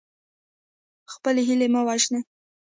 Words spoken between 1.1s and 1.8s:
خپلې هیلې